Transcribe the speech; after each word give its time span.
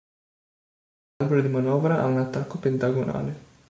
L'albero 1.17 1.43
di 1.43 1.47
manovra 1.53 1.99
ha 2.01 2.07
un 2.07 2.17
attacco 2.17 2.57
pentagonale. 2.57 3.39